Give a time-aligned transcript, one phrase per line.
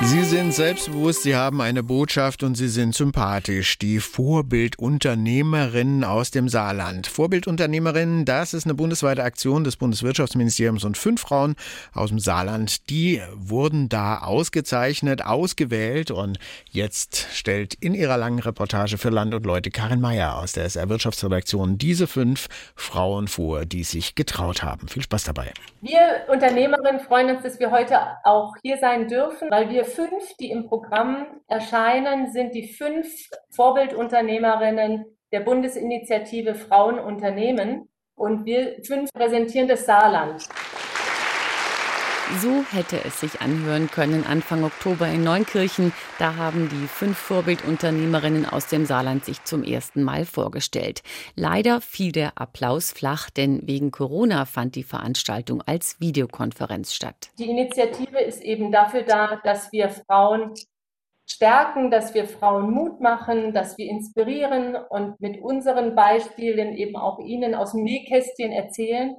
[0.00, 3.78] Sie sind selbstbewusst, Sie haben eine Botschaft und Sie sind sympathisch.
[3.78, 7.06] Die Vorbildunternehmerinnen aus dem Saarland.
[7.06, 11.54] Vorbildunternehmerinnen, das ist eine bundesweite Aktion des Bundeswirtschaftsministeriums und fünf Frauen
[11.94, 16.40] aus dem Saarland, die wurden da ausgezeichnet, ausgewählt und
[16.70, 20.88] jetzt stellt in ihrer langen Reportage für Land und Leute Karin Meyer aus der SR
[20.88, 24.88] Wirtschaftsredaktion diese fünf Frauen vor, die sich getraut haben.
[24.88, 25.52] Viel Spaß dabei.
[25.80, 30.50] Wir Unternehmerinnen freuen uns, dass wir heute auch hier sein dürfen, weil wir fünf, die
[30.50, 33.08] im Programm erscheinen, sind die fünf
[33.50, 37.88] Vorbildunternehmerinnen der Bundesinitiative Frauenunternehmen.
[38.14, 40.48] Und wir fünf präsentieren das Saarland.
[42.40, 45.92] So hätte es sich anhören können Anfang Oktober in Neunkirchen.
[46.18, 51.02] Da haben die fünf Vorbildunternehmerinnen aus dem Saarland sich zum ersten Mal vorgestellt.
[51.36, 57.30] Leider fiel der Applaus flach, denn wegen Corona fand die Veranstaltung als Videokonferenz statt.
[57.38, 60.54] Die Initiative ist eben dafür da, dass wir Frauen
[61.28, 67.18] stärken, dass wir Frauen Mut machen, dass wir inspirieren und mit unseren Beispielen eben auch
[67.18, 69.16] ihnen aus dem Nähkästchen erzählen,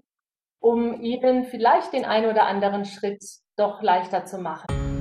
[0.64, 3.22] um ihnen vielleicht den einen oder anderen Schritt
[3.58, 4.93] doch leichter zu machen.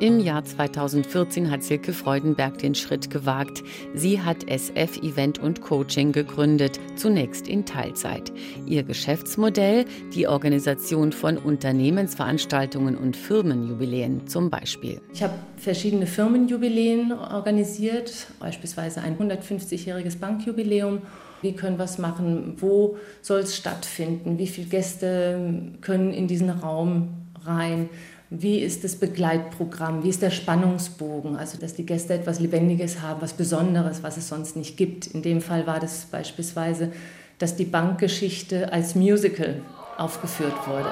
[0.00, 3.64] Im Jahr 2014 hat Silke Freudenberg den Schritt gewagt.
[3.94, 8.32] Sie hat SF Event und Coaching gegründet, zunächst in Teilzeit.
[8.64, 15.00] Ihr Geschäftsmodell die Organisation von Unternehmensveranstaltungen und Firmenjubiläen zum Beispiel.
[15.12, 21.02] Ich habe verschiedene Firmenjubiläen organisiert, beispielsweise ein 150-jähriges Bankjubiläum.
[21.42, 22.54] Wie können wir es machen?
[22.58, 24.38] Wo soll es stattfinden?
[24.38, 27.08] Wie viele Gäste können in diesen Raum
[27.44, 27.88] rein?
[28.30, 30.04] Wie ist das Begleitprogramm?
[30.04, 31.36] Wie ist der Spannungsbogen?
[31.36, 35.06] Also, dass die Gäste etwas Lebendiges haben, was Besonderes, was es sonst nicht gibt.
[35.06, 36.92] In dem Fall war das beispielsweise,
[37.38, 39.62] dass die Bankgeschichte als Musical
[39.96, 40.90] aufgeführt wurde.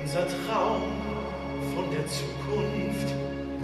[0.00, 0.82] Unser Traum
[1.74, 3.08] von der Zukunft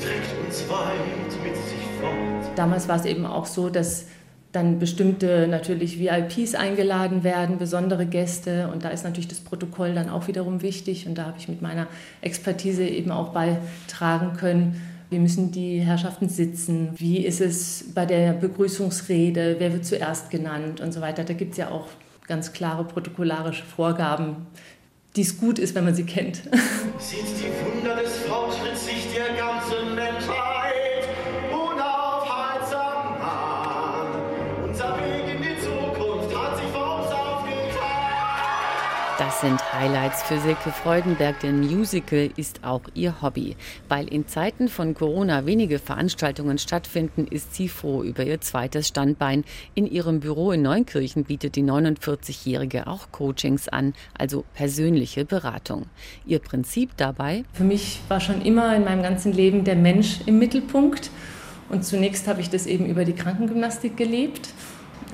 [0.01, 2.57] trägt uns weit mit sich fort.
[2.57, 4.07] Damals war es eben auch so, dass
[4.55, 8.69] dann bestimmte natürlich VIPs eingeladen werden, besondere Gäste.
[8.73, 11.09] Und da ist natürlich das Protokoll dann auch wiederum wichtig.
[11.09, 11.89] Und da habe ich mit meiner
[12.21, 18.33] Expertise eben auch beitragen können, wie müssen die Herrschaften sitzen, wie ist es bei der
[18.33, 21.25] Begrüßungsrede, wer wird zuerst genannt und so weiter.
[21.25, 21.89] Da gibt es ja auch
[22.29, 24.47] ganz klare protokollarische Vorgaben,
[25.17, 26.37] die es gut ist, wenn man sie kennt.
[26.99, 28.44] Sieht die Wunder des Fortschritts
[39.45, 43.57] sind Highlights für Silke Freudenberg, denn Musical ist auch ihr Hobby.
[43.91, 49.45] Weil in Zeiten von Corona wenige Veranstaltungen stattfinden, ist sie froh über ihr zweites Standbein.
[49.75, 55.89] In ihrem Büro in Neunkirchen bietet die 49-Jährige auch Coachings an, also persönliche Beratung.
[56.25, 57.45] Ihr Prinzip dabei?
[57.53, 61.11] Für mich war schon immer in meinem ganzen Leben der Mensch im Mittelpunkt.
[61.69, 64.55] Und zunächst habe ich das eben über die Krankengymnastik gelebt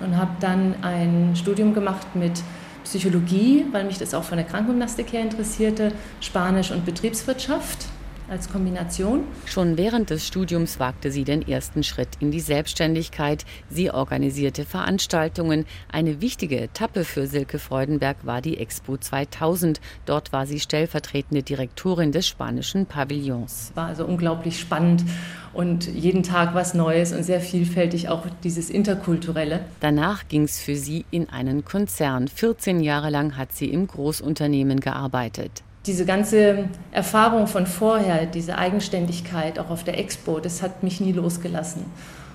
[0.05, 2.45] und habe dann ein Studium gemacht mit
[2.85, 7.87] Psychologie, weil mich das auch von der Krankengymnastik her interessierte, Spanisch und Betriebswirtschaft
[8.31, 9.25] als Kombination.
[9.45, 13.45] Schon während des Studiums wagte sie den ersten Schritt in die Selbstständigkeit.
[13.69, 15.67] Sie organisierte Veranstaltungen.
[15.91, 19.81] Eine wichtige Etappe für Silke Freudenberg war die Expo 2000.
[20.07, 23.73] Dort war sie stellvertretende Direktorin des spanischen Pavillons.
[23.75, 25.05] War also unglaublich spannend
[25.53, 29.65] und jeden Tag was Neues und sehr vielfältig auch dieses Interkulturelle.
[29.81, 32.29] Danach ging es für sie in einen Konzern.
[32.29, 35.65] 14 Jahre lang hat sie im Großunternehmen gearbeitet.
[35.91, 41.11] Diese ganze Erfahrung von vorher, diese Eigenständigkeit auch auf der Expo, das hat mich nie
[41.11, 41.85] losgelassen.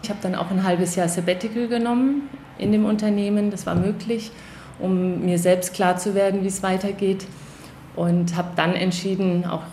[0.03, 2.23] Ich habe dann auch ein halbes Jahr Sabbatical genommen
[2.57, 4.31] in dem Unternehmen, das war möglich,
[4.77, 7.27] um mir selbst klar zu werden, wie es weitergeht.
[7.95, 9.63] Und habe dann entschieden, auch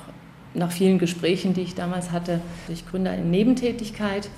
[0.54, 4.28] nach vielen Gesprächen, die ich damals hatte, ich gründe eine Nebentätigkeit,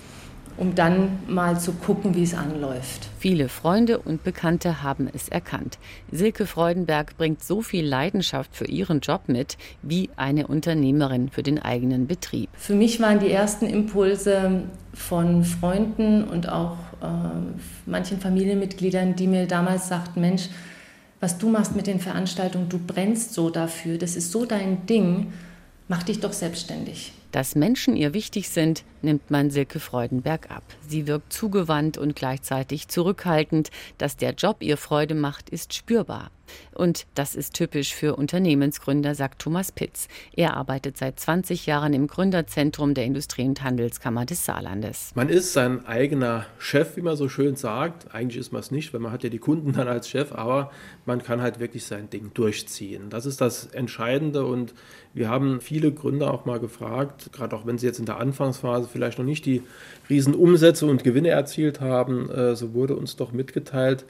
[0.56, 3.08] um dann mal zu gucken, wie es anläuft.
[3.18, 5.78] Viele Freunde und Bekannte haben es erkannt.
[6.10, 11.60] Silke Freudenberg bringt so viel Leidenschaft für ihren Job mit wie eine Unternehmerin für den
[11.60, 12.50] eigenen Betrieb.
[12.54, 14.62] Für mich waren die ersten Impulse
[14.92, 17.06] von Freunden und auch äh,
[17.86, 20.48] manchen Familienmitgliedern, die mir damals sagten, Mensch,
[21.20, 25.32] was du machst mit den Veranstaltungen, du brennst so dafür, das ist so dein Ding,
[25.88, 27.12] mach dich doch selbstständig.
[27.34, 30.62] Dass Menschen ihr wichtig sind, nimmt man Silke Freudenberg ab.
[30.86, 33.72] Sie wirkt zugewandt und gleichzeitig zurückhaltend.
[33.98, 36.30] Dass der Job ihr Freude macht, ist spürbar.
[36.72, 40.08] Und das ist typisch für Unternehmensgründer, sagt Thomas Pitz.
[40.34, 45.12] Er arbeitet seit 20 Jahren im Gründerzentrum der Industrie- und Handelskammer des Saarlandes.
[45.14, 48.14] Man ist sein eigener Chef, wie man so schön sagt.
[48.14, 50.70] Eigentlich ist man es nicht, weil man hat ja die Kunden dann als Chef, aber
[51.06, 53.10] man kann halt wirklich sein Ding durchziehen.
[53.10, 54.74] Das ist das Entscheidende und
[55.14, 58.88] wir haben viele Gründer auch mal gefragt, gerade auch wenn sie jetzt in der Anfangsphase
[58.90, 59.62] vielleicht noch nicht die
[60.10, 64.04] Riesenumsätze und Gewinne erzielt haben, äh, so wurde uns doch mitgeteilt,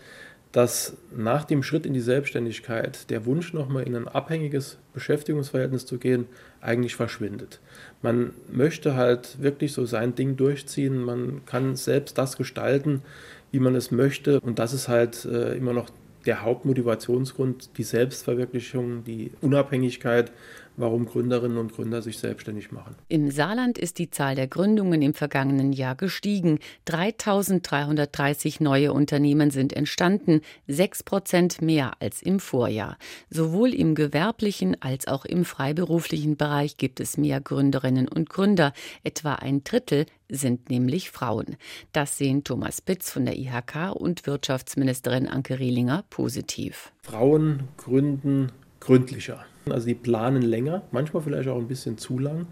[0.55, 5.99] dass nach dem Schritt in die Selbstständigkeit der Wunsch, nochmal in ein abhängiges Beschäftigungsverhältnis zu
[5.99, 6.27] gehen,
[6.61, 7.61] eigentlich verschwindet.
[8.03, 13.03] Man möchte halt wirklich so sein Ding durchziehen, man kann selbst das gestalten,
[13.51, 14.39] wie man es möchte.
[14.41, 15.91] Und das ist halt äh, immer noch
[16.25, 20.31] der Hauptmotivationsgrund, die Selbstverwirklichung, die Unabhängigkeit,
[20.77, 22.97] warum Gründerinnen und Gründer sich selbstständig machen.
[23.09, 26.59] Im Saarland ist die Zahl der Gründungen im vergangenen Jahr gestiegen.
[26.87, 32.99] 3330 neue Unternehmen sind entstanden, sechs Prozent mehr als im Vorjahr.
[33.31, 38.73] Sowohl im gewerblichen als auch im freiberuflichen Bereich gibt es mehr Gründerinnen und Gründer.
[39.03, 41.57] Etwa ein Drittel sind nämlich Frauen.
[41.93, 46.93] Das sehen Thomas Pitz von der IHK und Wirtschaftsministerin Anke Rehlinger positiv.
[47.03, 48.51] Frauen gründen
[48.85, 49.45] gründlicher.
[49.71, 52.47] Also die planen länger, manchmal vielleicht auch ein bisschen zu lang.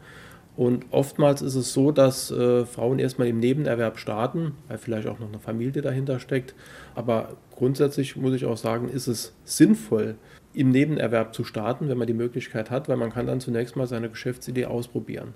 [0.55, 5.19] Und oftmals ist es so, dass äh, Frauen erstmal im Nebenerwerb starten, weil vielleicht auch
[5.19, 6.55] noch eine Familie dahinter steckt.
[6.95, 10.17] Aber grundsätzlich muss ich auch sagen, ist es sinnvoll,
[10.55, 13.87] im Nebenerwerb zu starten, wenn man die Möglichkeit hat, weil man kann dann zunächst mal
[13.87, 15.33] seine Geschäftsidee ausprobieren.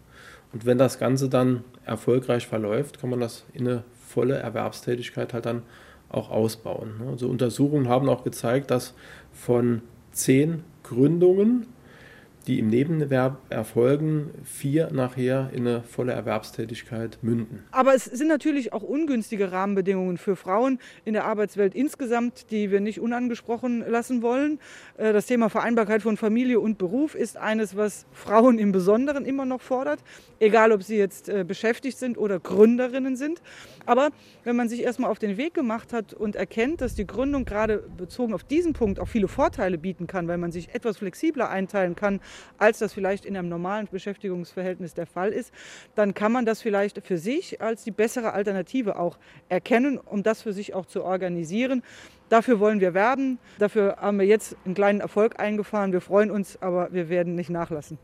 [0.52, 5.46] Und wenn das Ganze dann erfolgreich verläuft, kann man das in eine volle Erwerbstätigkeit halt
[5.46, 5.62] dann
[6.10, 7.00] auch ausbauen.
[7.10, 8.94] Also Untersuchungen haben auch gezeigt, dass
[9.32, 9.80] von
[10.12, 11.66] zehn Gründungen,
[12.46, 17.64] die im Nebenerwerb erfolgen, vier nachher in eine volle Erwerbstätigkeit münden.
[17.72, 22.80] Aber es sind natürlich auch ungünstige Rahmenbedingungen für Frauen in der Arbeitswelt insgesamt, die wir
[22.80, 24.60] nicht unangesprochen lassen wollen.
[24.96, 29.44] Äh, das Thema Vereinbarkeit von Familie und Beruf ist eines, was Frauen im Besonderen immer
[29.44, 30.00] noch fordert,
[30.38, 33.42] egal ob sie jetzt äh, beschäftigt sind oder Gründerinnen sind.
[33.86, 34.10] Aber
[34.44, 37.82] wenn man sich erstmal auf den Weg gemacht hat und erkennt, dass die Gründung gerade
[37.96, 41.96] bezogen auf diesen Punkt auch viele Vorteile bieten kann, weil man sich etwas flexibler einteilen
[41.96, 42.20] kann,
[42.58, 45.52] als das vielleicht in einem normalen Beschäftigungsverhältnis der Fall ist,
[45.94, 49.18] dann kann man das vielleicht für sich als die bessere Alternative auch
[49.48, 51.82] erkennen, um das für sich auch zu organisieren.
[52.28, 53.38] Dafür wollen wir werben.
[53.58, 55.92] Dafür haben wir jetzt einen kleinen Erfolg eingefahren.
[55.92, 57.98] Wir freuen uns, aber wir werden nicht nachlassen.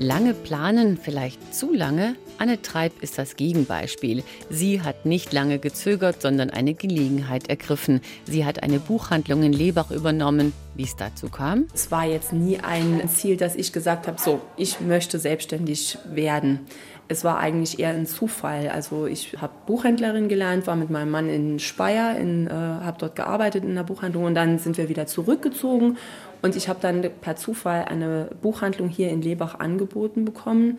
[0.00, 2.14] Lange planen, vielleicht zu lange?
[2.38, 4.22] Anne Treib ist das Gegenbeispiel.
[4.48, 8.00] Sie hat nicht lange gezögert, sondern eine Gelegenheit ergriffen.
[8.24, 10.52] Sie hat eine Buchhandlung in Lebach übernommen.
[10.76, 11.66] Wie es dazu kam?
[11.74, 16.60] Es war jetzt nie ein Ziel, dass ich gesagt habe, so, ich möchte selbstständig werden.
[17.08, 18.68] Es war eigentlich eher ein Zufall.
[18.68, 23.64] Also ich habe Buchhändlerin gelernt, war mit meinem Mann in Speyer, äh, habe dort gearbeitet
[23.64, 25.96] in der Buchhandlung und dann sind wir wieder zurückgezogen
[26.42, 30.78] und ich habe dann per Zufall eine Buchhandlung hier in Lebach angeboten bekommen.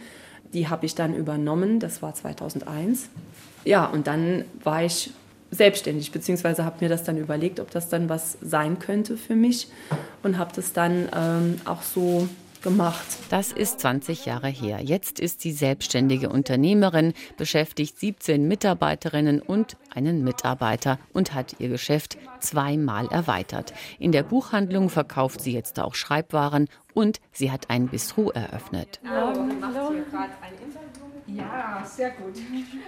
[0.53, 3.09] Die habe ich dann übernommen, das war 2001.
[3.65, 5.11] Ja, und dann war ich
[5.51, 9.67] selbstständig, beziehungsweise habe mir das dann überlegt, ob das dann was sein könnte für mich
[10.23, 12.29] und habe das dann ähm, auch so
[12.61, 13.05] gemacht.
[13.29, 14.79] Das ist 20 Jahre her.
[14.81, 22.17] Jetzt ist sie selbstständige Unternehmerin, beschäftigt 17 Mitarbeiterinnen und einen Mitarbeiter und hat ihr Geschäft
[22.39, 23.73] zweimal erweitert.
[23.99, 28.99] In der Buchhandlung verkauft sie jetzt auch Schreibwaren und sie hat ein Bistro eröffnet.
[29.05, 29.47] Hallo.
[29.61, 29.93] Hallo.
[31.35, 32.35] Ja, sehr gut.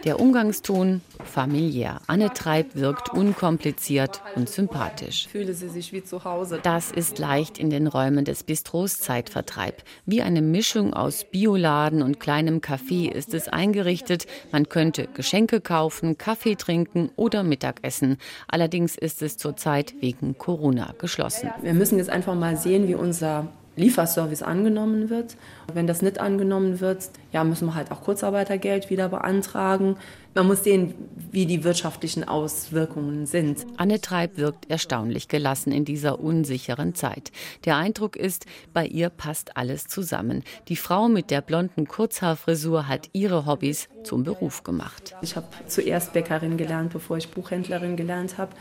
[0.03, 2.01] Der Umgangston familiär.
[2.07, 5.27] Anne Treib wirkt unkompliziert und sympathisch.
[5.27, 6.59] Fühle sie sich wie zu Hause.
[6.63, 9.83] Das ist leicht in den Räumen des Bistros Zeitvertreib.
[10.05, 14.25] Wie eine Mischung aus Bioladen und kleinem Café ist es eingerichtet.
[14.51, 18.17] Man könnte Geschenke kaufen, Kaffee trinken oder Mittagessen.
[18.47, 21.51] Allerdings ist es zurzeit wegen Corona geschlossen.
[21.61, 23.47] Wir müssen jetzt einfach mal sehen, wie unser
[23.81, 25.35] Lieferservice angenommen wird.
[25.73, 29.97] Wenn das nicht angenommen wird, ja, müssen wir halt auch Kurzarbeitergeld wieder beantragen.
[30.33, 30.93] Man muss sehen,
[31.31, 33.65] wie die wirtschaftlichen Auswirkungen sind.
[33.75, 37.31] Anne Treib wirkt erstaunlich gelassen in dieser unsicheren Zeit.
[37.65, 40.43] Der Eindruck ist, bei ihr passt alles zusammen.
[40.69, 45.15] Die Frau mit der blonden Kurzhaarfrisur hat ihre Hobbys zum Beruf gemacht.
[45.21, 48.51] Ich habe zuerst Bäckerin gelernt, bevor ich Buchhändlerin gelernt habe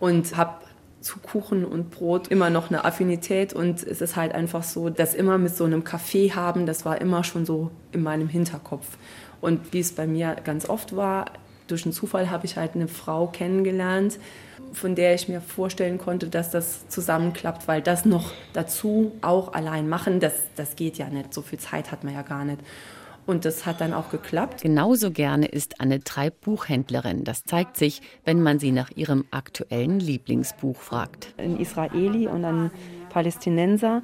[0.00, 0.54] und habe
[1.02, 5.14] zu Kuchen und Brot immer noch eine Affinität und es ist halt einfach so, dass
[5.14, 8.86] immer mit so einem Kaffee haben, das war immer schon so in meinem Hinterkopf.
[9.40, 11.26] Und wie es bei mir ganz oft war,
[11.66, 14.18] durch einen Zufall habe ich halt eine Frau kennengelernt,
[14.72, 19.88] von der ich mir vorstellen konnte, dass das zusammenklappt, weil das noch dazu auch allein
[19.88, 21.34] machen, das, das geht ja nicht.
[21.34, 22.60] So viel Zeit hat man ja gar nicht.
[23.24, 24.62] Und das hat dann auch geklappt.
[24.62, 27.24] Genauso gerne ist Anne Treib Buchhändlerin.
[27.24, 31.32] Das zeigt sich, wenn man sie nach ihrem aktuellen Lieblingsbuch fragt.
[31.38, 32.70] Ein Israeli und ein
[33.10, 34.02] Palästinenser.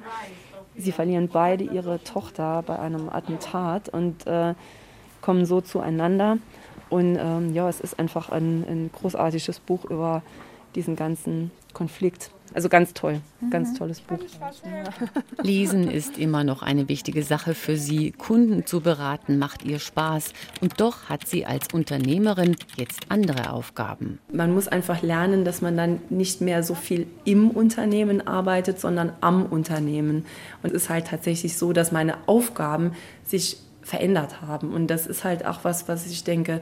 [0.77, 4.53] Sie verlieren beide ihre Tochter bei einem Attentat und äh,
[5.21, 6.37] kommen so zueinander.
[6.89, 10.23] Und ähm, ja, es ist einfach ein, ein großartiges Buch über
[10.75, 12.31] diesen ganzen Konflikt.
[12.53, 14.17] Also ganz toll, ganz tolles Buch.
[15.43, 18.11] Lesen ist immer noch eine wichtige Sache für sie.
[18.11, 20.33] Kunden zu beraten macht ihr Spaß.
[20.61, 24.19] Und doch hat sie als Unternehmerin jetzt andere Aufgaben.
[24.31, 29.13] Man muss einfach lernen, dass man dann nicht mehr so viel im Unternehmen arbeitet, sondern
[29.21, 30.25] am Unternehmen.
[30.63, 32.93] Und es ist halt tatsächlich so, dass meine Aufgaben
[33.25, 34.73] sich verändert haben.
[34.73, 36.61] Und das ist halt auch was, was ich denke,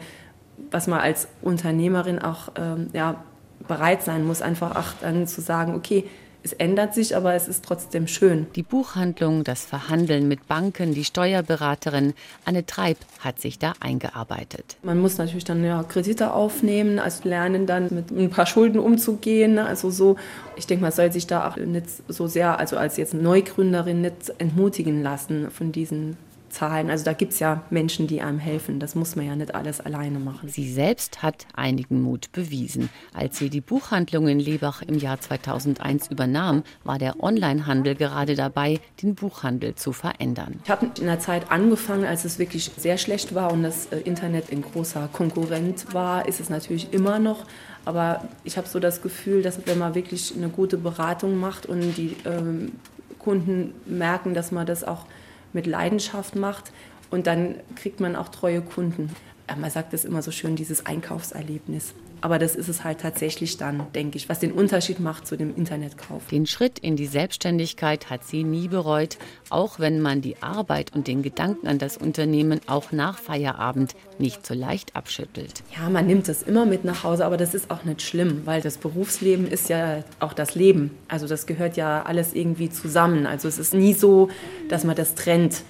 [0.71, 3.23] was man als Unternehmerin auch ähm, ja,
[3.67, 6.05] bereit sein muss, einfach auch dann zu sagen, okay,
[6.43, 8.47] es ändert sich, aber es ist trotzdem schön.
[8.55, 12.13] Die Buchhandlung, das Verhandeln mit Banken, die Steuerberaterin
[12.45, 14.77] Anne Treib hat sich da eingearbeitet.
[14.81, 19.55] Man muss natürlich dann ja Kredite aufnehmen, also lernen dann mit ein paar Schulden umzugehen.
[19.55, 19.65] Ne?
[19.65, 20.15] Also so,
[20.55, 24.33] ich denke, man soll sich da auch nicht so sehr, also als jetzt Neugründerin nicht
[24.37, 26.17] entmutigen lassen von diesen
[26.57, 26.89] Zahlen.
[26.89, 28.79] Also da gibt es ja Menschen, die einem helfen.
[28.79, 30.49] Das muss man ja nicht alles alleine machen.
[30.49, 32.89] Sie selbst hat einigen Mut bewiesen.
[33.13, 38.79] Als sie die Buchhandlung in Lebach im Jahr 2001 übernahm, war der Onlinehandel gerade dabei,
[39.03, 40.59] den Buchhandel zu verändern.
[40.63, 43.99] Ich habe in der Zeit angefangen, als es wirklich sehr schlecht war und das äh,
[43.99, 47.45] Internet ein großer Konkurrent war, ist es natürlich immer noch.
[47.85, 51.95] Aber ich habe so das Gefühl, dass wenn man wirklich eine gute Beratung macht und
[51.97, 52.71] die ähm,
[53.19, 55.05] Kunden merken, dass man das auch
[55.53, 56.71] mit Leidenschaft macht
[57.09, 59.09] und dann kriegt man auch treue Kunden.
[59.55, 61.93] Man sagt das immer so schön, dieses Einkaufserlebnis.
[62.19, 65.55] Aber das ist es halt tatsächlich dann, denke ich, was den Unterschied macht zu dem
[65.55, 66.25] Internetkauf.
[66.27, 69.17] Den Schritt in die Selbstständigkeit hat sie nie bereut,
[69.49, 74.45] auch wenn man die Arbeit und den Gedanken an das Unternehmen auch nach Feierabend nicht
[74.45, 75.63] so leicht abschüttelt.
[75.77, 78.61] Ja, man nimmt das immer mit nach Hause, aber das ist auch nicht schlimm, weil
[78.61, 80.91] das Berufsleben ist ja auch das Leben.
[81.07, 83.27] Also das gehört ja alles irgendwie zusammen.
[83.27, 84.29] Also es ist nie so,
[84.69, 85.61] dass man das trennt.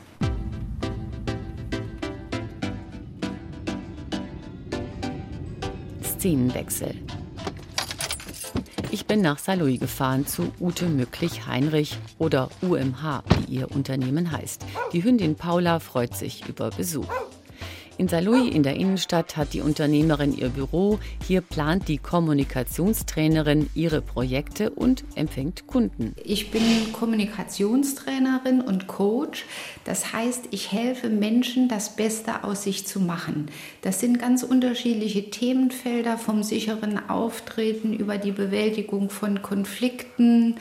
[6.27, 6.93] Szenenwechsel.
[8.91, 14.65] Ich bin nach Saarlouis gefahren zu Ute Mücklich-Heinrich oder UMH, wie ihr Unternehmen heißt.
[14.91, 17.07] Die Hündin Paula freut sich über Besuch.
[17.99, 20.99] In Saarlouis in der Innenstadt hat die Unternehmerin ihr Büro.
[21.25, 26.13] Hier plant die Kommunikationstrainerin ihre Projekte und empfängt Kunden.
[26.23, 26.61] Ich bin
[26.93, 29.45] Kommunikationstrainerin und Coach.
[29.83, 33.47] Das heißt, ich helfe Menschen, das Beste aus sich zu machen.
[33.81, 40.57] Das sind ganz unterschiedliche Themenfelder vom sicheren Auftreten über die Bewältigung von Konflikten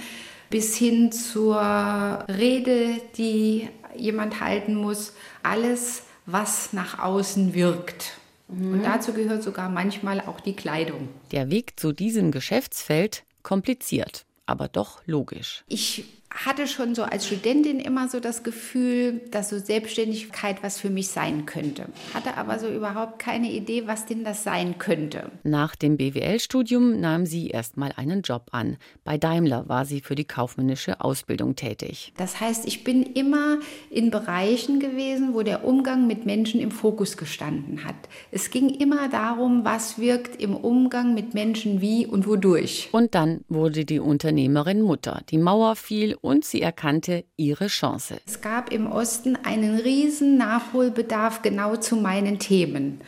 [0.48, 5.12] bis hin zur Rede, die jemand halten muss.
[5.42, 8.18] Alles was nach außen wirkt.
[8.48, 8.74] Mhm.
[8.74, 11.08] Und dazu gehört sogar manchmal auch die Kleidung.
[11.32, 15.64] Der Weg zu diesem Geschäftsfeld kompliziert, aber doch logisch.
[15.68, 20.90] Ich hatte schon so als Studentin immer so das Gefühl, dass so Selbstständigkeit was für
[20.90, 21.86] mich sein könnte.
[22.12, 25.30] Hatte aber so überhaupt keine Idee, was denn das sein könnte.
[25.44, 28.76] Nach dem BWL-Studium nahm sie erstmal einen Job an.
[29.04, 32.12] Bei Daimler war sie für die kaufmännische Ausbildung tätig.
[32.16, 33.58] Das heißt, ich bin immer
[33.90, 37.94] in Bereichen gewesen, wo der Umgang mit Menschen im Fokus gestanden hat.
[38.30, 42.88] Es ging immer darum, was wirkt im Umgang mit Menschen wie und wodurch.
[42.92, 45.22] Und dann wurde die Unternehmerin Mutter.
[45.30, 48.18] Die Mauer fiel und sie erkannte ihre Chance.
[48.26, 53.00] Es gab im Osten einen riesen Nachholbedarf genau zu meinen Themen.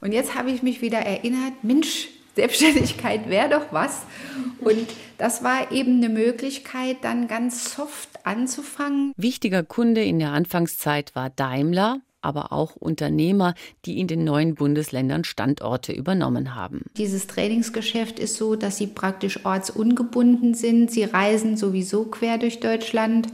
[0.00, 4.02] Und jetzt habe ich mich wieder erinnert, Mensch, Selbstständigkeit wäre doch was.
[4.60, 4.86] Und
[5.18, 9.12] das war eben eine Möglichkeit, dann ganz soft anzufangen.
[9.16, 15.24] Wichtiger Kunde in der Anfangszeit war Daimler, aber auch Unternehmer, die in den neuen Bundesländern
[15.24, 16.84] Standorte übernommen haben.
[16.96, 20.90] Dieses Trainingsgeschäft ist so, dass sie praktisch ortsungebunden sind.
[20.90, 23.28] Sie reisen sowieso quer durch Deutschland.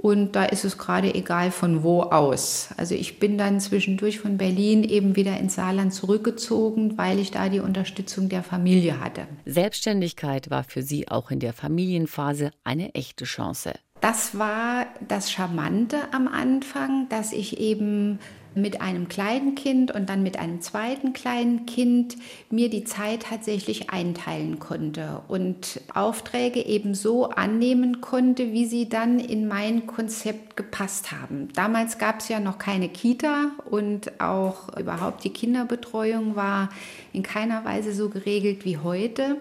[0.00, 2.68] Und da ist es gerade egal von wo aus.
[2.76, 7.48] Also ich bin dann zwischendurch von Berlin eben wieder ins Saarland zurückgezogen, weil ich da
[7.48, 9.26] die Unterstützung der Familie hatte.
[9.44, 13.72] Selbstständigkeit war für sie auch in der Familienphase eine echte Chance.
[14.00, 18.20] Das war das Charmante am Anfang, dass ich eben
[18.54, 22.16] mit einem kleinen Kind und dann mit einem zweiten kleinen Kind
[22.50, 29.18] mir die Zeit tatsächlich einteilen konnte und Aufträge eben so annehmen konnte, wie sie dann
[29.18, 31.48] in mein Konzept gepasst haben.
[31.54, 36.70] Damals gab es ja noch keine Kita und auch überhaupt die Kinderbetreuung war
[37.12, 39.36] in keiner Weise so geregelt wie heute.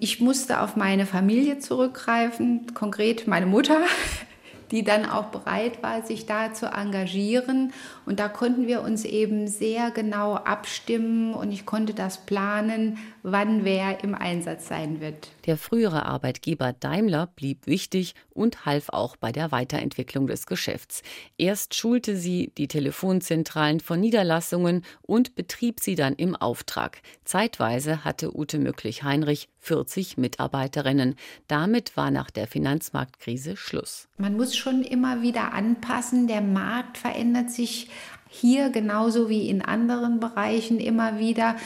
[0.00, 3.80] Ich musste auf meine Familie zurückgreifen, konkret meine Mutter,
[4.70, 7.72] die dann auch bereit war, sich da zu engagieren.
[8.04, 13.64] Und da konnten wir uns eben sehr genau abstimmen und ich konnte das planen, wann
[13.64, 15.28] wer im Einsatz sein wird.
[15.46, 21.02] Der frühere Arbeitgeber Daimler blieb wichtig und half auch bei der Weiterentwicklung des Geschäfts.
[21.38, 27.00] Erst schulte sie die Telefonzentralen von Niederlassungen und betrieb sie dann im Auftrag.
[27.24, 31.16] Zeitweise hatte Ute Möglich-Heinrich 40 Mitarbeiterinnen.
[31.48, 34.06] Damit war nach der Finanzmarktkrise Schluss.
[34.16, 36.28] Man muss schon immer wieder anpassen.
[36.28, 37.88] Der Markt verändert sich
[38.28, 41.56] hier genauso wie in anderen Bereichen immer wieder.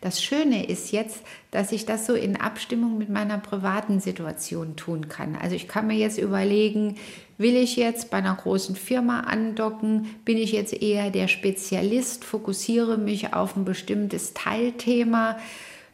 [0.00, 5.08] Das Schöne ist jetzt, dass ich das so in Abstimmung mit meiner privaten Situation tun
[5.08, 5.36] kann.
[5.36, 6.96] Also ich kann mir jetzt überlegen,
[7.38, 10.08] will ich jetzt bei einer großen Firma andocken?
[10.24, 12.24] Bin ich jetzt eher der Spezialist?
[12.24, 15.38] Fokussiere mich auf ein bestimmtes Teilthema?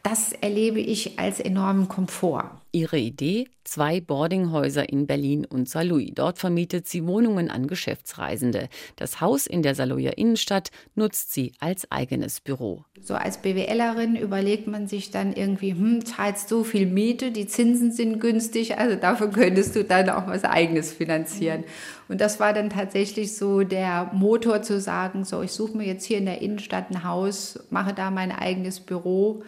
[0.03, 2.49] Das erlebe ich als enormen Komfort.
[2.71, 3.47] Ihre Idee?
[3.63, 6.11] Zwei Boardinghäuser in Berlin und Saarlouis.
[6.15, 8.69] Dort vermietet sie Wohnungen an Geschäftsreisende.
[8.95, 12.83] Das Haus in der Saarlouier Innenstadt nutzt sie als eigenes Büro.
[12.99, 17.91] So als BWLerin überlegt man sich dann irgendwie, hm, zahlst so viel Miete, die Zinsen
[17.91, 21.63] sind günstig, also dafür könntest du dann auch was eigenes finanzieren.
[22.09, 26.05] Und das war dann tatsächlich so der Motor zu sagen, so ich suche mir jetzt
[26.05, 29.43] hier in der Innenstadt ein Haus, mache da mein eigenes Büro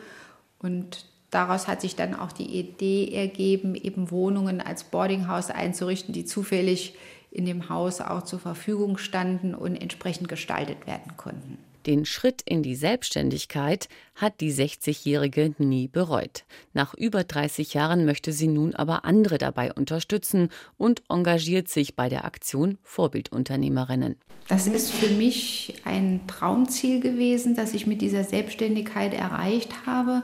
[0.64, 6.26] und daraus hat sich dann auch die Idee ergeben, eben Wohnungen als Boardinghaus einzurichten, die
[6.26, 6.96] zufällig
[7.30, 11.58] in dem Haus auch zur Verfügung standen und entsprechend gestaltet werden konnten.
[11.86, 16.46] Den Schritt in die Selbstständigkeit hat die 60-Jährige nie bereut.
[16.74, 22.08] Nach über 30 Jahren möchte sie nun aber andere dabei unterstützen und engagiert sich bei
[22.08, 24.16] der Aktion Vorbildunternehmerinnen.
[24.48, 30.24] Das ist für mich ein Traumziel gewesen, das ich mit dieser Selbstständigkeit erreicht habe.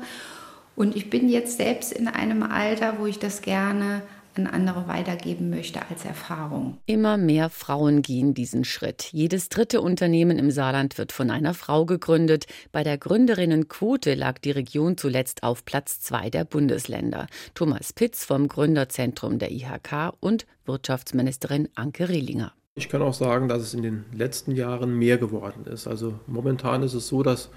[0.77, 4.01] Und ich bin jetzt selbst in einem Alter, wo ich das gerne
[4.39, 6.77] an andere weitergeben möchte als Erfahrung.
[6.85, 9.09] Immer mehr Frauen gehen diesen Schritt.
[9.11, 12.45] Jedes dritte Unternehmen im Saarland wird von einer Frau gegründet.
[12.71, 17.27] Bei der Gründerinnenquote lag die Region zuletzt auf Platz zwei der Bundesländer.
[17.53, 22.53] Thomas Pitz vom Gründerzentrum der IHK und Wirtschaftsministerin Anke Rehlinger.
[22.75, 25.87] Ich kann auch sagen, dass es in den letzten Jahren mehr geworden ist.
[25.87, 27.49] Also momentan ist es so, dass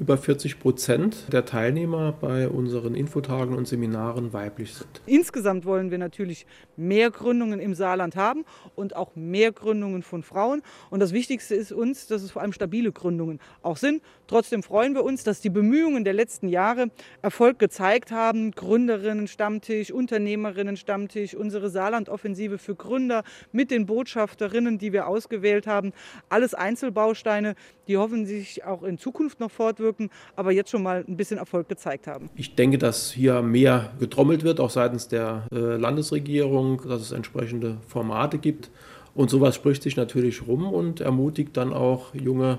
[0.00, 5.00] über 40 Prozent der Teilnehmer bei unseren Infotagen und Seminaren weiblich sind.
[5.06, 10.62] Insgesamt wollen wir natürlich mehr Gründungen im Saarland haben und auch mehr Gründungen von Frauen.
[10.90, 14.02] Und das Wichtigste ist uns, dass es vor allem stabile Gründungen auch sind.
[14.26, 16.90] Trotzdem freuen wir uns, dass die Bemühungen der letzten Jahre
[17.22, 18.50] Erfolg gezeigt haben.
[18.50, 25.92] Gründerinnen-Stammtisch, Unternehmerinnen-Stammtisch, unsere Saarland-Offensive für Gründer mit den Botschafterinnen, die wir ausgewählt haben.
[26.28, 27.54] Alles Einzelbausteine,
[27.88, 31.68] die hoffen sich auch in Zukunft noch fortwirken, aber jetzt schon mal ein bisschen Erfolg
[31.68, 32.30] gezeigt haben.
[32.34, 37.78] Ich denke, dass hier mehr getrommelt wird, auch seitens der äh, Landesregierung, dass es entsprechende
[37.86, 38.70] Formate gibt.
[39.14, 42.58] Und sowas spricht sich natürlich rum und ermutigt dann auch junge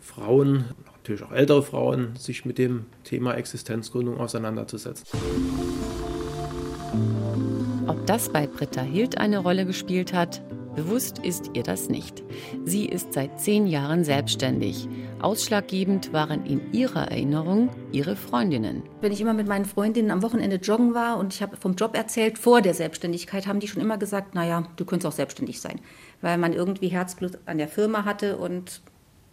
[0.00, 0.66] Frauen,
[0.96, 5.06] natürlich auch ältere Frauen, sich mit dem Thema Existenzgründung auseinanderzusetzen.
[7.86, 10.42] Ob das bei Britta Hild eine Rolle gespielt hat,
[10.74, 12.22] Bewusst ist ihr das nicht.
[12.64, 14.88] Sie ist seit zehn Jahren selbstständig.
[15.20, 18.82] Ausschlaggebend waren in ihrer Erinnerung ihre Freundinnen.
[19.00, 21.96] Wenn ich immer mit meinen Freundinnen am Wochenende joggen war und ich habe vom Job
[21.96, 25.80] erzählt vor der Selbstständigkeit, haben die schon immer gesagt, naja, du könntest auch selbstständig sein.
[26.20, 28.82] Weil man irgendwie Herzblut an der Firma hatte und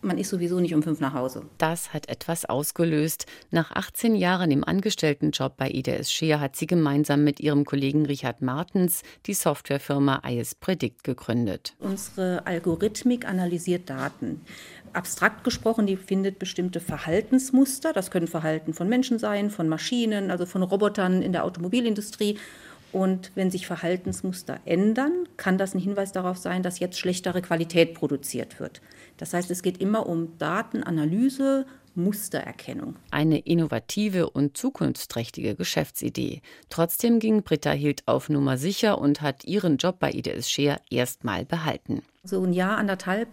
[0.05, 1.43] man ist sowieso nicht um fünf nach Hause.
[1.57, 3.25] Das hat etwas ausgelöst.
[3.51, 8.41] Nach 18 Jahren im Angestelltenjob bei IDS Scheer hat sie gemeinsam mit ihrem Kollegen Richard
[8.41, 11.73] Martens die Softwarefirma IS Predict gegründet.
[11.79, 14.41] Unsere Algorithmik analysiert Daten.
[14.93, 17.91] Abstrakt gesprochen, die findet bestimmte Verhaltensmuster.
[17.91, 22.37] Das können Verhalten von Menschen sein, von Maschinen, also von Robotern in der Automobilindustrie.
[22.95, 27.93] Und wenn sich Verhaltensmuster ändern, kann das ein Hinweis darauf sein, dass jetzt schlechtere Qualität
[27.93, 28.79] produziert wird.
[29.17, 32.95] Das heißt, es geht immer um Datenanalyse, Mustererkennung.
[33.11, 36.41] Eine innovative und zukunftsträchtige Geschäftsidee.
[36.69, 41.43] Trotzdem ging Britta Hild auf Nummer sicher und hat ihren Job bei IDS Scheer erstmal
[41.43, 42.01] behalten.
[42.23, 43.27] So ein Jahr, anderthalb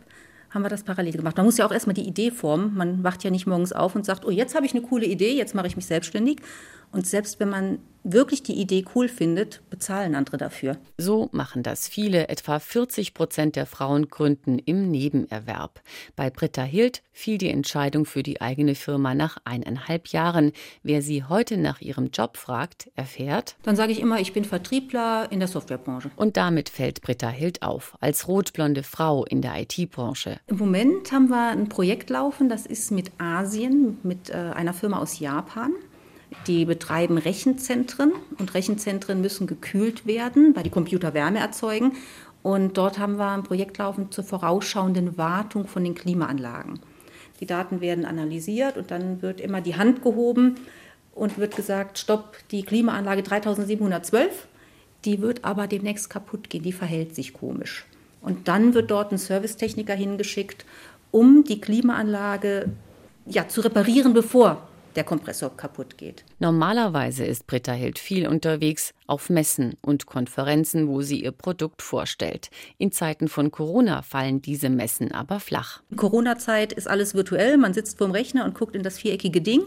[0.50, 1.36] haben wir das parallel gemacht.
[1.36, 2.74] Man muss ja auch erstmal die Idee formen.
[2.74, 5.34] Man wacht ja nicht morgens auf und sagt, oh, jetzt habe ich eine coole Idee,
[5.34, 6.40] jetzt mache ich mich selbstständig.
[6.92, 10.76] Und selbst wenn man wirklich die Idee cool findet, bezahlen andere dafür.
[10.98, 12.28] So machen das viele.
[12.28, 15.80] Etwa 40 Prozent der Frauen gründen im Nebenerwerb.
[16.16, 20.52] Bei Britta Hild fiel die Entscheidung für die eigene Firma nach eineinhalb Jahren.
[20.82, 23.56] Wer sie heute nach ihrem Job fragt, erfährt.
[23.62, 26.10] Dann sage ich immer, ich bin Vertriebler in der Softwarebranche.
[26.16, 30.38] Und damit fällt Britta Hild auf, als rotblonde Frau in der IT-Branche.
[30.48, 34.98] Im Moment haben wir ein Projekt laufen, das ist mit Asien, mit äh, einer Firma
[34.98, 35.72] aus Japan.
[36.46, 41.92] Die betreiben Rechenzentren und Rechenzentren müssen gekühlt werden, weil die Computer Wärme erzeugen.
[42.42, 46.80] Und dort haben wir ein Projekt laufen zur vorausschauenden Wartung von den Klimaanlagen.
[47.40, 50.56] Die Daten werden analysiert und dann wird immer die Hand gehoben
[51.14, 54.48] und wird gesagt, stopp, die Klimaanlage 3712,
[55.04, 57.84] die wird aber demnächst kaputt gehen, die verhält sich komisch.
[58.20, 60.64] Und dann wird dort ein Servicetechniker hingeschickt,
[61.10, 62.70] um die Klimaanlage
[63.26, 66.24] ja, zu reparieren, bevor der Kompressor kaputt geht.
[66.38, 72.50] Normalerweise ist Britta Hild viel unterwegs auf Messen und Konferenzen, wo sie ihr Produkt vorstellt.
[72.78, 75.82] In Zeiten von Corona fallen diese Messen aber flach.
[75.90, 79.62] In Corona-Zeit ist alles virtuell, man sitzt vorm Rechner und guckt in das viereckige Ding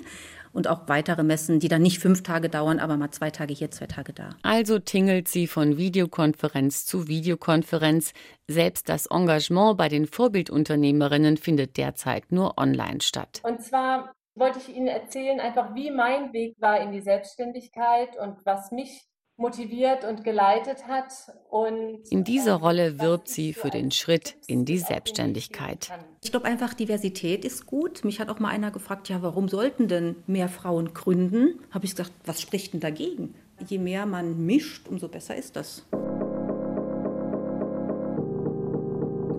[0.55, 3.71] und auch weitere Messen, die dann nicht fünf Tage dauern, aber mal zwei Tage hier,
[3.71, 4.29] zwei Tage da.
[4.41, 8.13] Also tingelt sie von Videokonferenz zu Videokonferenz.
[8.47, 13.41] Selbst das Engagement bei den Vorbildunternehmerinnen findet derzeit nur online statt.
[13.43, 18.45] Und zwar wollte ich Ihnen erzählen, einfach wie mein Weg war in die Selbstständigkeit und
[18.45, 21.11] was mich motiviert und geleitet hat.
[21.49, 25.89] Und in dieser Rolle wirbt sie für den Schritt in die Selbstständigkeit.
[26.23, 28.05] Ich glaube einfach, Diversität ist gut.
[28.05, 31.59] Mich hat auch mal einer gefragt, ja, warum sollten denn mehr Frauen gründen?
[31.71, 33.35] Habe ich gesagt, was spricht denn dagegen?
[33.67, 35.85] Je mehr man mischt, umso besser ist das.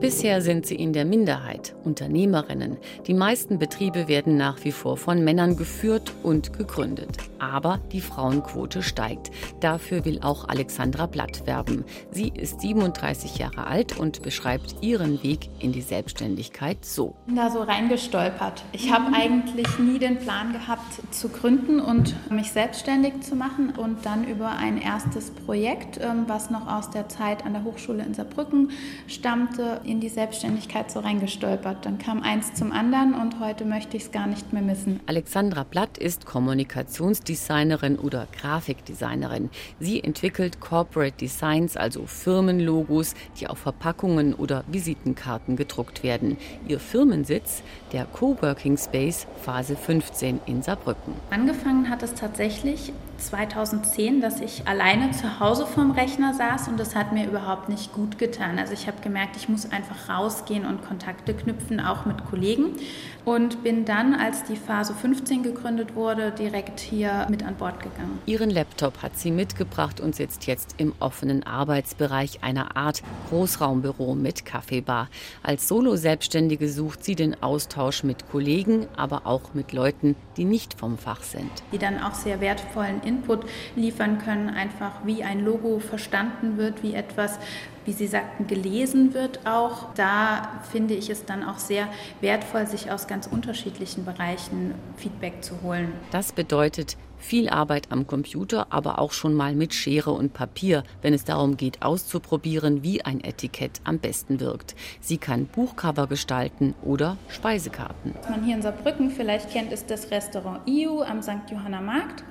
[0.01, 2.77] Bisher sind sie in der Minderheit, Unternehmerinnen.
[3.07, 7.17] Die meisten Betriebe werden nach wie vor von Männern geführt und gegründet.
[7.39, 9.31] Aber die Frauenquote steigt.
[9.61, 11.85] Dafür will auch Alexandra Blatt werben.
[12.11, 17.17] Sie ist 37 Jahre alt und beschreibt ihren Weg in die Selbstständigkeit so.
[17.35, 18.65] Da so reingestolpert.
[18.73, 24.05] Ich habe eigentlich nie den Plan gehabt zu gründen und mich selbstständig zu machen und
[24.05, 28.13] dann über ein erstes Projekt, ähm, was noch aus der Zeit an der Hochschule in
[28.13, 28.71] Saarbrücken
[29.07, 31.87] stammte, in die Selbstständigkeit so reingestolpert.
[31.87, 35.01] Dann kam eins zum anderen und heute möchte ich es gar nicht mehr missen.
[35.07, 39.51] Alexandra Blatt ist Kommunikationsdesignerin oder Grafikdesignerin.
[39.81, 46.37] Sie entwickelt Corporate Designs, also Firmenlogos, die auf Verpackungen oder Visitenkarten gedruckt werden.
[46.67, 51.15] Ihr Firmensitz, der Coworking Space Phase 15 in Saarbrücken.
[51.31, 56.95] Angefangen hat es tatsächlich 2010, dass ich alleine zu Hause vorm Rechner saß und das
[56.95, 58.59] hat mir überhaupt nicht gut getan.
[58.59, 62.77] Also ich habe gemerkt, ich muss einfach rausgehen und Kontakte knüpfen, auch mit Kollegen.
[63.25, 68.21] Und bin dann, als die Phase 15 gegründet wurde, direkt hier mit an Bord gegangen.
[68.27, 74.45] Ihren Laptop hat sie mitgebracht und sitzt jetzt im offenen Arbeitsbereich einer Art Großraumbüro mit
[74.45, 75.09] Kaffeebar.
[75.43, 80.97] Als Solo-Selbstständige sucht sie den Austausch mit Kollegen, aber auch mit Leuten, die nicht vom
[80.97, 81.51] Fach sind.
[81.73, 86.95] Die dann auch sehr wertvollen Input liefern können, einfach wie ein Logo verstanden wird, wie
[86.95, 87.39] etwas
[87.87, 89.95] wie Sie sagten, gelesen wird auch.
[89.95, 91.89] Da finde ich es dann auch sehr
[92.21, 95.93] wertvoll, sich aus ganz unterschiedlichen Bereichen Feedback zu holen.
[96.11, 101.15] Das bedeutet viel Arbeit am Computer, aber auch schon mal mit Schere und Papier, wenn
[101.15, 104.75] es darum geht, auszuprobieren, wie ein Etikett am besten wirkt.
[105.01, 108.15] Sie kann Buchcover gestalten oder Speisekarten.
[108.21, 111.51] Was man hier in Saarbrücken vielleicht kennt, ist das Restaurant IU am St.
[111.51, 112.23] Johanna Markt.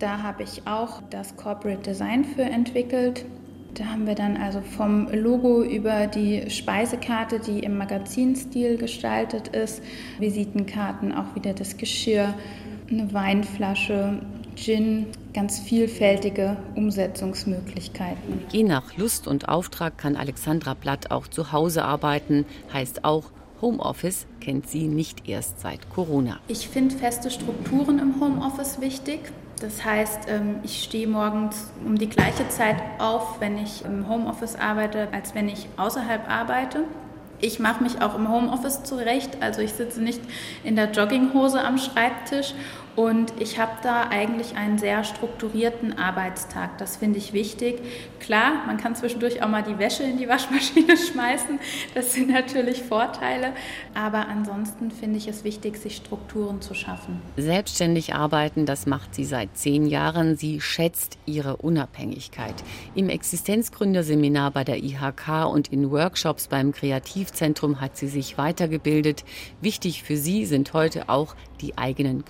[0.00, 3.26] Da habe ich auch das Corporate Design für entwickelt.
[3.74, 9.82] Da haben wir dann also vom Logo über die Speisekarte, die im Magazinstil gestaltet ist,
[10.18, 12.34] Visitenkarten, auch wieder das Geschirr,
[12.90, 14.22] eine Weinflasche,
[14.56, 18.42] Gin, ganz vielfältige Umsetzungsmöglichkeiten.
[18.50, 24.26] Je nach Lust und Auftrag kann Alexandra Blatt auch zu Hause arbeiten, heißt auch Homeoffice
[24.40, 26.40] kennt sie nicht erst seit Corona.
[26.48, 29.20] Ich finde feste Strukturen im Homeoffice wichtig.
[29.60, 34.56] Das heißt, ähm, ich stehe morgens um die gleiche Zeit auf, wenn ich im Homeoffice
[34.56, 36.84] arbeite, als wenn ich außerhalb arbeite.
[37.42, 40.20] Ich mache mich auch im Homeoffice zurecht, also ich sitze nicht
[40.64, 42.54] in der Jogginghose am Schreibtisch
[43.00, 46.76] und ich habe da eigentlich einen sehr strukturierten Arbeitstag.
[46.76, 47.80] Das finde ich wichtig.
[48.20, 51.58] Klar, man kann zwischendurch auch mal die Wäsche in die Waschmaschine schmeißen.
[51.94, 53.54] Das sind natürlich Vorteile.
[53.94, 57.22] Aber ansonsten finde ich es wichtig, sich Strukturen zu schaffen.
[57.38, 60.36] Selbstständig arbeiten, das macht sie seit zehn Jahren.
[60.36, 62.56] Sie schätzt ihre Unabhängigkeit.
[62.94, 69.24] Im Existenzgründerseminar bei der IHK und in Workshops beim Kreativzentrum hat sie sich weitergebildet.
[69.62, 72.24] Wichtig für sie sind heute auch die eigenen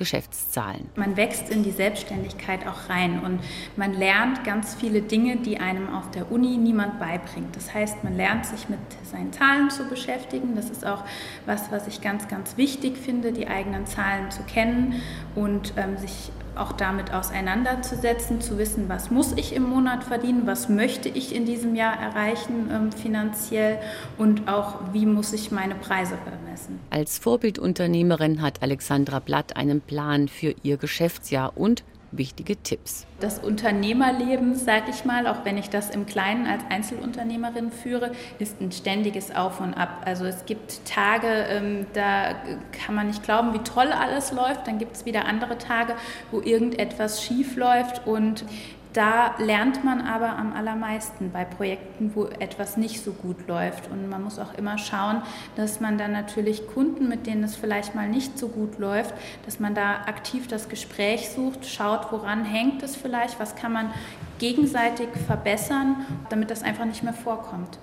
[0.60, 0.88] Geschäftszahlen.
[0.96, 3.40] Man wächst in die Selbstständigkeit auch rein und
[3.76, 7.54] man lernt ganz viele Dinge, die einem auf der Uni niemand beibringt.
[7.56, 10.54] Das heißt, man lernt sich mit seinen Zahlen zu beschäftigen.
[10.54, 11.04] Das ist auch
[11.46, 15.00] was, was ich ganz, ganz wichtig finde, die eigenen Zahlen zu kennen
[15.34, 20.68] und ähm, sich auch damit auseinanderzusetzen, zu wissen, was muss ich im Monat verdienen, was
[20.68, 23.78] möchte ich in diesem Jahr erreichen ähm, finanziell
[24.18, 26.18] und auch wie muss ich meine Preise
[26.60, 26.80] bemessen.
[26.90, 33.06] Als Vorbildunternehmerin hat Alexandra Blatt einen Plan für ihr Geschäftsjahr und wichtige Tipps.
[33.20, 38.60] Das Unternehmerleben, sage ich mal, auch wenn ich das im Kleinen als Einzelunternehmerin führe, ist
[38.60, 40.02] ein ständiges Auf und Ab.
[40.04, 42.34] Also es gibt Tage, ähm, da
[42.72, 44.66] kann man nicht glauben, wie toll alles läuft.
[44.66, 45.94] Dann gibt es wieder andere Tage,
[46.32, 48.44] wo irgendetwas schief läuft und
[48.92, 53.90] da lernt man aber am allermeisten bei Projekten, wo etwas nicht so gut läuft.
[53.90, 55.22] Und man muss auch immer schauen,
[55.56, 59.60] dass man dann natürlich Kunden, mit denen es vielleicht mal nicht so gut läuft, dass
[59.60, 63.90] man da aktiv das Gespräch sucht, schaut, woran hängt es vielleicht, was kann man
[64.38, 67.78] gegenseitig verbessern, damit das einfach nicht mehr vorkommt.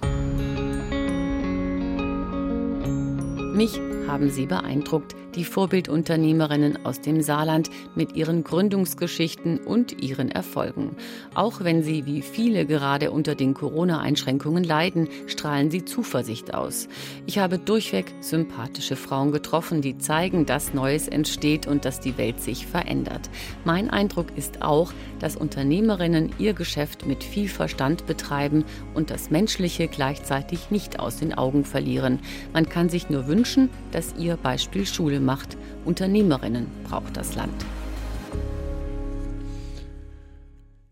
[3.58, 10.96] Mich haben sie beeindruckt, die Vorbildunternehmerinnen aus dem Saarland mit ihren Gründungsgeschichten und ihren Erfolgen.
[11.34, 16.88] Auch wenn sie wie viele gerade unter den Corona-Einschränkungen leiden, strahlen sie Zuversicht aus.
[17.26, 22.40] Ich habe durchweg sympathische Frauen getroffen, die zeigen, dass Neues entsteht und dass die Welt
[22.42, 23.28] sich verändert.
[23.66, 29.88] Mein Eindruck ist auch, dass Unternehmerinnen ihr Geschäft mit viel Verstand betreiben und das Menschliche
[29.88, 32.20] gleichzeitig nicht aus den Augen verlieren.
[32.54, 33.47] Man kann sich nur wünschen,
[33.92, 35.58] dass ihr Beispiel Schule macht.
[35.86, 37.66] Unternehmerinnen braucht das Land.